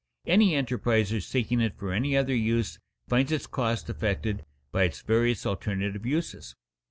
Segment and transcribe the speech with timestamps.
[0.25, 5.45] Any enterpriser seeking it for any other use finds its "cost" affected by its various
[5.45, 6.55] alternative uses.